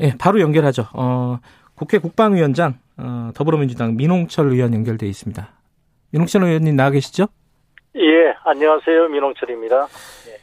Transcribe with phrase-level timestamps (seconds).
[0.00, 0.86] 예, 바로 연결하죠.
[0.94, 1.38] 어,
[1.74, 5.48] 국회 국방위원장 어, 더불어민주당 민홍철 의원 연결돼 있습니다.
[6.10, 7.26] 민홍철 의원님 나와 계시죠?
[7.96, 9.08] 예, 안녕하세요.
[9.08, 9.86] 민홍철입니다.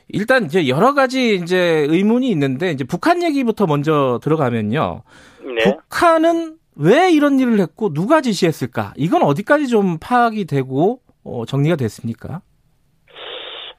[0.10, 5.04] 일단 이제 여러 가지 이제 의문이 있는데 이제 북한 얘기부터 먼저 들어가면요.
[5.44, 5.64] 네.
[5.64, 8.94] 북한은 왜 이런 일을 했고 누가 지시했을까?
[8.98, 12.42] 이건 어디까지 좀 파악이 되고 어, 정리가 됐습니까?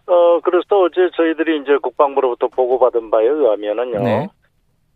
[0.07, 4.03] 어, 그래서 어제 저희들이 이제 국방부로부터 보고받은 바에 의하면은요.
[4.03, 4.29] 네.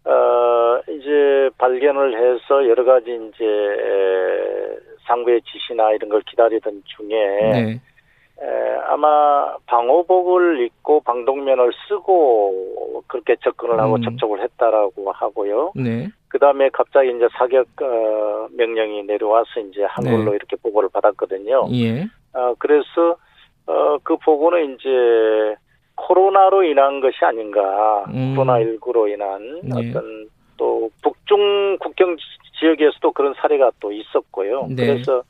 [0.05, 7.81] 어, 이제 발견을 해서 여러 가지 이제 에, 상부의 지시나 이런 걸 기다리던 중에 네.
[8.41, 14.03] 에, 아마 방호복을 입고 방독면을 쓰고 그렇게 접근을 하고 음.
[14.03, 15.73] 접촉을 했다라고 하고요.
[15.75, 16.09] 네.
[16.29, 20.37] 그 다음에 갑자기 이제 사격 어, 명령이 내려와서 이제 한글로 네.
[20.37, 21.69] 이렇게 보고를 받았거든요.
[21.73, 22.03] 예.
[22.35, 23.17] 어, 그래서
[23.67, 25.57] 어, 그 보고는 이제
[26.07, 28.35] 코로나로 인한 것이 아닌가, 음.
[28.37, 29.91] 코로나19로 인한 네.
[29.91, 32.17] 어떤 또 북중 국경
[32.59, 34.67] 지역에서도 그런 사례가 또 있었고요.
[34.71, 34.87] 네.
[34.87, 35.23] 그래서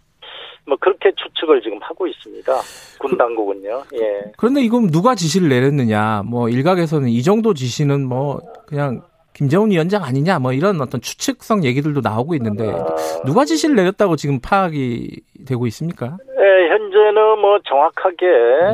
[0.67, 2.53] 뭐 그렇게 추측을 지금 하고 있습니다.
[3.01, 3.85] 군 당국은요.
[3.95, 4.33] 예.
[4.37, 6.23] 그런데 이건 누가 지시를 내렸느냐?
[6.27, 10.41] 뭐 일각에서는 이 정도 지시는 뭐 그냥 김정은 위원장 아니냐?
[10.41, 12.97] 뭐 이런 어떤 추측성 얘기들도 나오고 있는데 아.
[13.25, 16.19] 누가 지시를 내렸다고 지금 파악이 되고 있습니까?
[16.89, 18.27] 예, 현재는 뭐 정확하게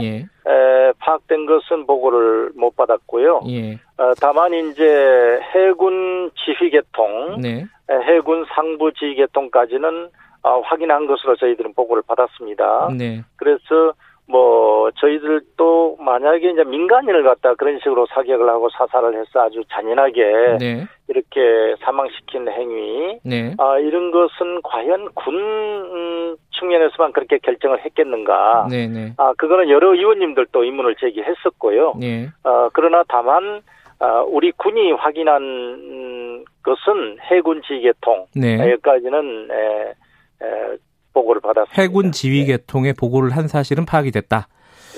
[0.02, 0.16] 예.
[0.46, 3.42] 에, 파악된 것은 보고를 못 받았고요.
[3.48, 3.74] 예.
[3.96, 7.64] 어, 다만 이제 해군 지휘계통, 네.
[7.90, 10.08] 에, 해군 상부 지휘계통까지는
[10.42, 12.90] 어, 확인한 것으로 저희들은 보고를 받았습니다.
[12.96, 13.22] 네.
[13.36, 13.94] 그래서
[14.26, 20.86] 뭐 저희들도 만약에 이제 민간인을 갖다 그런 식으로 사격을 하고 사살을 해서 아주 잔인하게 네.
[21.08, 23.54] 이렇게 사망시킨 행위, 네.
[23.58, 28.66] 아 이런 것은 과연 군 음, 측면에서만 그렇게 결정을 했겠는가?
[28.70, 28.86] 네.
[28.88, 29.12] 네.
[29.18, 31.94] 아 그거는 여러 의원님들도 의문을 제기했었고요.
[32.00, 32.28] 네.
[32.44, 33.60] 어, 그러나 다만
[34.00, 38.58] 어, 우리 군이 확인한 음, 것은 해군 지휘계통 네.
[38.58, 39.94] 여기까지는 에,
[40.42, 40.76] 에,
[41.14, 41.80] 보고를 받았습니다.
[41.80, 44.48] 해군 지휘 계통에 보고를 한 사실은 파악이 됐다.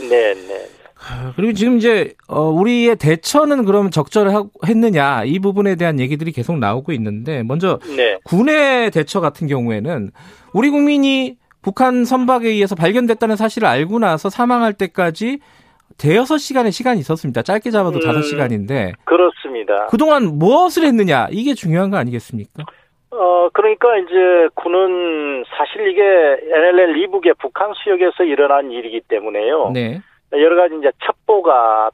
[0.01, 0.67] 네, 네.
[1.09, 6.93] 아, 그리고 지금 이제 어, 우리의 대처는 그럼 적절했느냐 이 부분에 대한 얘기들이 계속 나오고
[6.93, 8.19] 있는데 먼저 네.
[8.25, 10.11] 군의 대처 같은 경우에는
[10.53, 15.41] 우리 국민이 북한 선박에 의해서 발견됐다는 사실을 알고 나서 사망할 때까지
[15.99, 17.43] 대여섯 시간의 시간이 있었습니다.
[17.43, 18.01] 짧게 잡아도 음.
[18.01, 19.87] 다섯 시간인데 그렇습니다.
[19.87, 22.65] 그동안 무엇을 했느냐 이게 중요한 거 아니겠습니까?
[23.17, 29.71] 어, 그러니까 이제 군은 사실 이게 NLL 이북의 북한 수역에서 일어난 일이기 때문에요.
[29.73, 30.01] 네,
[30.33, 31.91] 여러 가지 이제 첩보가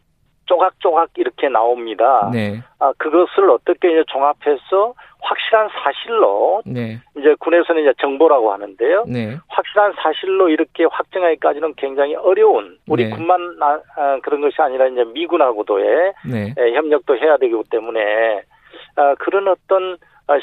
[0.46, 2.28] 조각조각 이렇게 나옵니다.
[2.32, 9.04] 네, 아, 그것을 어떻게 이제 종합해서 확실한 사실로 네, 이제 군에서는 이제 정보라고 하는데요.
[9.06, 13.10] 네, 확실한 사실로 이렇게 확정하기까지는 굉장히 어려운 우리 네.
[13.10, 16.54] 군만 나- 아, 그런 것이 아니라 이제 미군하고도의 네.
[16.58, 18.42] 에, 협력도 해야 되기 때문에
[18.96, 19.96] 아, 그런 어떤 아,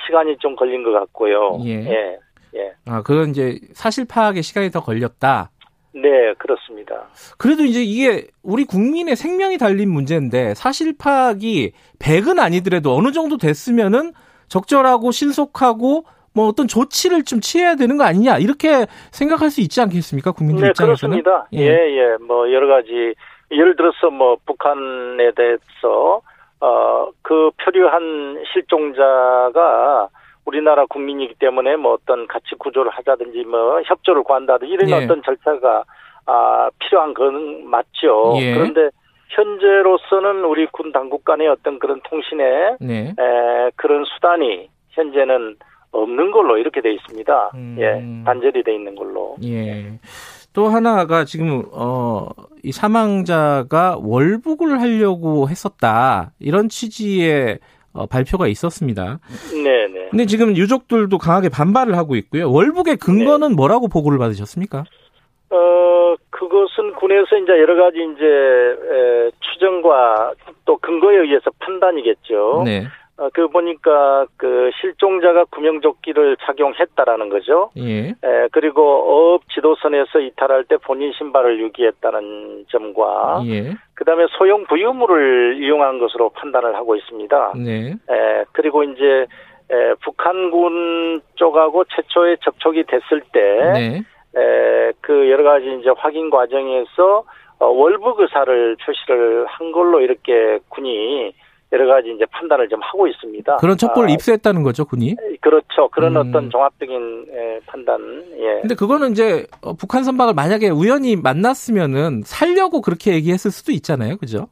[0.06, 1.60] 시간이 좀 걸린 것 같고요.
[1.66, 1.86] 예.
[1.86, 2.20] 예.
[2.56, 2.74] 예.
[2.86, 5.52] 아 그건 이제 사실 파악에 시간이 더 걸렸다.
[5.94, 7.08] 네, 그렇습니다.
[7.38, 14.14] 그래도 이제 이게 우리 국민의 생명이 달린 문제인데 사실 파악이 100은 아니더라도 어느 정도 됐으면은
[14.48, 20.32] 적절하고 신속하고 뭐 어떤 조치를 좀 취해야 되는 거 아니냐 이렇게 생각할 수 있지 않겠습니까
[20.32, 21.48] 국민들 네, 입장에서는 그렇습니다.
[21.54, 21.68] 예.
[21.68, 22.18] 예, 예.
[22.24, 23.16] 뭐 여러 가지
[23.52, 26.22] 예를 들어서 뭐 북한에 대해서 어
[27.80, 30.10] 그 표류한 실종자가
[30.46, 35.06] 우리나라 국민이기 때문에 뭐 어떤 가치 구조를 하자든지 뭐 협조를 구한다든지 이런 예.
[35.06, 35.84] 어떤 절차가
[36.26, 38.34] 아 필요한 건 맞죠.
[38.38, 38.54] 예.
[38.54, 38.90] 그런데
[39.30, 43.14] 현재로서는 우리 군 당국 간의 어떤 그런 통신에 네.
[43.18, 45.56] 에, 그런 수단이 현재는
[45.92, 47.52] 없는 걸로 이렇게 돼 있습니다.
[47.54, 47.76] 음.
[47.80, 49.36] 예, 단절이 돼 있는 걸로.
[49.44, 50.00] 예.
[50.54, 52.28] 또 하나가 지금 어
[52.64, 57.60] 이 사망자가 월북을 하려고 했었다 이런 취지의
[57.94, 59.20] 어, 발표가 있었습니다.
[59.64, 60.08] 네, 네.
[60.12, 62.52] 근데 지금 유족들도 강하게 반발을 하고 있고요.
[62.52, 63.00] 월북의 네.
[63.04, 64.84] 근거는 뭐라고 보고를 받으셨습니까?
[65.50, 70.34] 어, 그것은 군에서 이제 여러 가지 이제 에, 추정과
[70.66, 72.62] 또 근거에 의해서 판단이겠죠.
[72.66, 72.88] 네.
[73.20, 77.70] 어, 그 보니까 그 실종자가 구명조끼를 착용했다라는 거죠.
[77.78, 78.08] 예.
[78.08, 83.74] 에, 그리고 어업 지도선에서 이탈할 때 본인 신발을 유기했다는 점과 예.
[83.96, 87.54] 그다음에 소형 부유물을 이용한 것으로 판단을 하고 있습니다.
[87.58, 87.92] 네.
[88.10, 89.28] 에, 그리고 이제
[89.70, 94.02] 에, 북한군 쪽하고 최초에 접촉이 됐을 때 네.
[94.38, 97.26] 에, 그 여러 가지 이제 확인 과정에서
[97.60, 101.34] 어, 월북 의사를 표시를 한 걸로 이렇게 군이
[101.72, 103.58] 여러 가지 이제 판단을 좀 하고 있습니다.
[103.58, 105.16] 그런 첩보를 아, 입수했다는 거죠, 군이.
[105.40, 105.88] 그렇죠.
[105.90, 106.30] 그런 음.
[106.30, 108.24] 어떤 종합적인 에, 판단.
[108.40, 108.62] 예.
[108.62, 114.48] 근데 그거는 이제 어, 북한 선박을 만약에 우연히 만났으면은 살려고 그렇게 얘기했을 수도 있잖아요, 그죠?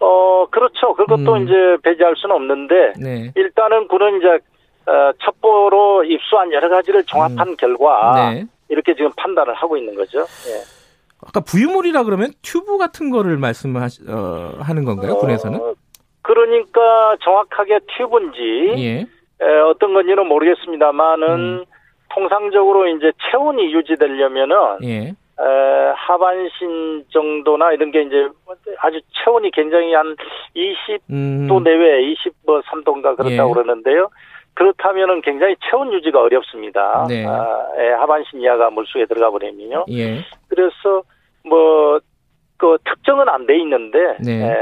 [0.00, 0.94] 어, 그렇죠.
[0.94, 1.44] 그것도 음.
[1.44, 3.32] 이제 배제할 수는 없는데, 네.
[3.34, 4.28] 일단은 군은 이제,
[4.90, 8.46] 어, 첩보로 입수한 여러 가지를 종합한 결과, 네.
[8.68, 10.20] 이렇게 지금 판단을 하고 있는 거죠.
[10.20, 10.76] 예.
[11.26, 15.16] 아까 부유물이라 그러면 튜브 같은 거를 말씀하시 어, 하는 건가요?
[15.16, 15.58] 군에서는?
[15.60, 15.74] 어,
[16.46, 19.06] 그러니까 정확하게 튜브인지, 예.
[19.44, 21.64] 에, 어떤 건지는 모르겠습니다만은, 음.
[22.14, 25.08] 통상적으로 이제 체온이 유지되려면은, 예.
[25.08, 28.28] 에, 하반신 정도나 이런 게 이제
[28.78, 30.16] 아주 체온이 굉장히 한
[30.54, 31.64] 20도 음.
[31.64, 33.52] 내외, 23도인가 그렇다고 예.
[33.52, 34.08] 그러는데요.
[34.54, 37.06] 그렇다면은 굉장히 체온 유지가 어렵습니다.
[37.08, 37.26] 네.
[37.26, 39.84] 아, 예, 하반신 이하가 물속에 들어가 버리면요.
[39.90, 40.20] 예.
[40.48, 41.02] 그래서
[41.44, 42.00] 뭐,
[42.56, 44.42] 그 특정은 안 돼 있는데, 네.
[44.42, 44.54] 에,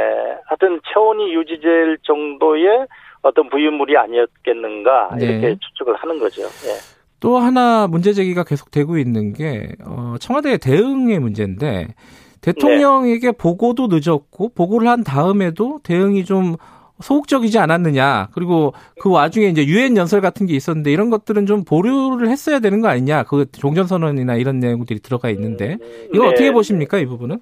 [0.46, 2.86] 하여튼 체온이 유지될 정도의
[3.22, 5.26] 어떤 부유물이 아니었겠는가, 네.
[5.26, 6.42] 이렇게 추측을 하는 거죠.
[6.42, 6.76] 예.
[7.20, 11.94] 또 하나 문제 제기가 계속 되고 있는 게 어, 청와대의 대응의 문제인데
[12.42, 16.56] 대통령에게 보고도 늦었고 보고를 한 다음에도 대응이 좀
[17.00, 22.28] 소극적이지 않았느냐 그리고 그 와중에 이제 유엔 연설 같은 게 있었는데 이런 것들은 좀 보류를
[22.28, 25.78] 했어야 되는 거 아니냐 그 종전선언이나 이런 내용들이 들어가 있는데
[26.12, 26.28] 이거 네.
[26.28, 27.38] 어떻게 보십니까 이 부분은?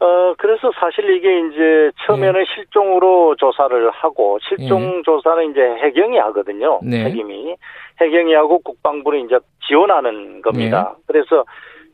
[0.00, 6.80] 어, 그래서 사실 이게 이제 처음에는 실종으로 조사를 하고, 실종 조사는 이제 해경이 하거든요.
[6.82, 7.04] 네.
[7.04, 7.54] 책임이.
[8.00, 10.94] 해경이 하고 국방부는 이제 지원하는 겁니다.
[11.06, 11.44] 그래서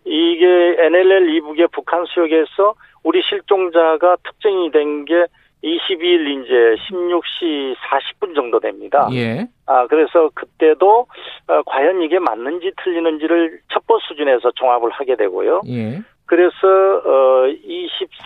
[0.05, 0.47] 이게
[0.79, 5.27] NLL 이북의 북한 수역에서 우리 실종자가 특정이 된 게
[5.65, 9.09] 22일 이제 16시 40분 정도 됩니다.
[9.13, 9.47] 예.
[9.67, 11.07] 아, 그래서 그때도
[11.49, 15.63] 어, 과연 이게 맞는지 틀리는지를 첩보 수준에서 종합을 하게 되고요.
[15.69, 16.01] 예.
[16.27, 16.57] 그래서
[17.05, 17.36] 어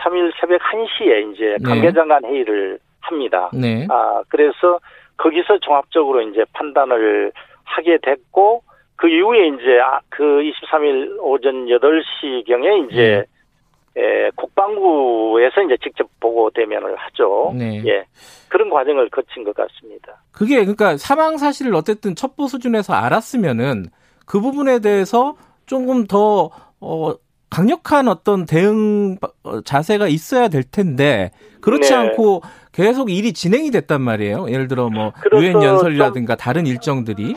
[0.01, 1.69] 23일 새벽 1시에 이제 네.
[1.69, 3.51] 관계장관 회의를 합니다.
[3.53, 3.87] 네.
[3.91, 4.79] 아 그래서
[5.17, 7.33] 거기서 종합적으로 이제 판단을
[7.65, 8.63] 하게 됐고
[8.97, 13.25] 그 이후에 이제 아, 그 23일 오전 8시 경에 이제
[13.97, 17.53] 에, 국방부에서 이제 직접 보고 대면을 하죠.
[17.57, 17.83] 네.
[17.87, 18.05] 예.
[18.49, 20.23] 그런 과정을 거친 것 같습니다.
[20.33, 23.87] 그게 그러니까 사망 사실을 어쨌든 첩보 수준에서 알았으면은
[24.27, 25.35] 그 부분에 대해서
[25.67, 26.51] 조금 더
[26.81, 27.15] 어,
[27.51, 31.31] 강력한 어떤 대응 어, 자세가 있어야 될 텐데
[31.61, 31.97] 그렇지 네.
[31.97, 32.43] 않고
[32.73, 34.47] 계속 일이 진행이 됐단 말이에요.
[34.49, 37.35] 예를 들어 뭐 유엔 연설이라든가 다른 일정들이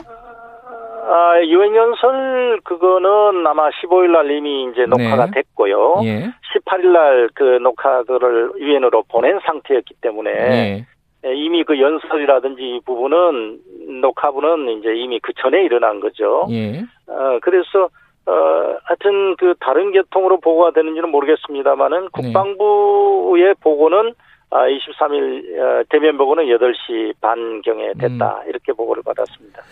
[1.06, 5.32] 아, 유엔 연설 그거는 아마 15일 날 이미 이제 녹화가 네.
[5.32, 6.00] 됐고요.
[6.04, 6.32] 예.
[6.54, 10.86] 18일 날 그 녹화를 유엔으로 보낸 상태였기 때문에 예.
[11.26, 13.58] 예, 이미 그 연설이라든지 이 부분은
[14.00, 16.46] 녹화부는 이제 이미 그 전에 일어난 거죠.
[16.50, 16.80] 예.
[17.06, 17.88] 어, 그래서
[18.26, 18.32] 어,
[18.84, 24.14] 하여튼 그 다른 계통으로 보고가 되는지는 모르겠습니다만은 국방부의 보고는
[24.50, 28.42] 아, 23일 어, 대면 보고는 8시 반경에 됐다.
[28.44, 28.48] 음.
[28.48, 29.62] 이렇게 보고를 받았습니다.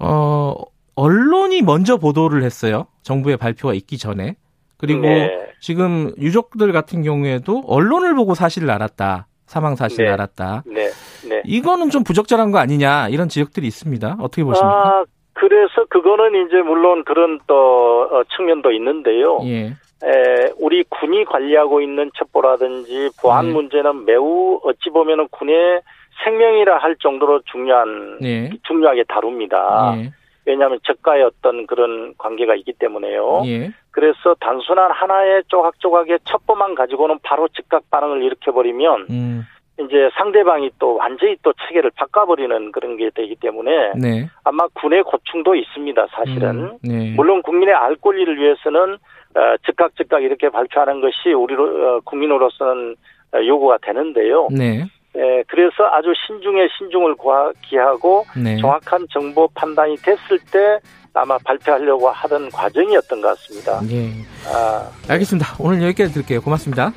[0.00, 0.54] 어,
[0.94, 2.86] 언론이 먼저 보도를 했어요.
[3.02, 4.36] 정부의 발표가 있기 전에.
[4.76, 5.52] 그리고 네.
[5.60, 9.28] 지금 유족들 같은 경우에도 언론을 보고 사실을 알았다.
[9.46, 10.12] 사망 사실을 네.
[10.12, 10.64] 알았다.
[10.66, 10.88] 네.
[11.28, 11.42] 네.
[11.44, 14.16] 이거는 좀 부적절한 거 아니냐 이런 지적들이 있습니다.
[14.20, 14.68] 어떻게 보십니까?
[14.68, 15.04] 아,
[15.42, 19.40] 그래서 그거는 이제 물론 그런 또 어, 측면도 있는데요.
[19.42, 19.72] 예,
[20.04, 23.52] 에, 우리 군이 관리하고 있는 첩보라든지 보안 네.
[23.52, 25.80] 문제는 매우 어찌 보면은 군의
[26.22, 29.94] 생명이라 할 정도로 중요한 네, 중요하게 다룹니다.
[29.96, 30.10] 예,
[30.46, 33.42] 왜냐하면 적과의 어떤 그런 관계가 있기 때문에요.
[33.46, 39.42] 예, 그래서 단순한 하나의 조각조각의 첩보만 가지고는 바로 즉각 반응을 일으켜버리면 음,
[39.86, 45.54] 이제 상대방이 또 완전히 또 체계를 바꿔버리는 그런 게 되기 때문에 네, 아마 군의 고충도
[45.54, 46.06] 있습니다.
[46.10, 46.48] 사실은.
[46.50, 48.94] 음, 네, 물론 국민의 알 권리를 위해서는
[49.34, 51.64] 어, 즉각 즉각 이렇게 발표하는 것이 우리로
[51.96, 52.96] 어, 국민으로서는
[53.34, 54.48] 어, 요구가 되는데요.
[54.50, 54.82] 네,
[55.16, 58.56] 에, 그래서 아주 신중에 신중을 과- 기하고 네.
[58.58, 60.78] 정확한 정보 판단이 됐을 때
[61.14, 63.80] 아마 발표하려고 하던 과정이었던 것 같습니다.
[63.90, 64.10] 예,
[64.52, 65.56] 아, 알겠습니다.
[65.60, 66.40] 오늘 여기까지 드릴게요.
[66.40, 66.92] 고맙습니다.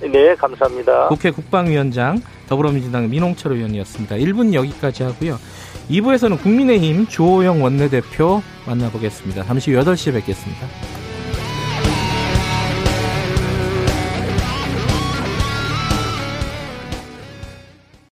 [0.00, 1.08] 네, 감사합니다.
[1.08, 4.16] 국회 국방위원장 더불어민주당 민홍철 의원이었습니다.
[4.16, 5.38] 1분 여기까지 하고요.
[5.90, 9.44] 2부에서는 국민의힘 주호영 원내대표 만나보겠습니다.
[9.44, 10.66] 잠시 후 8시에 뵙겠습니다.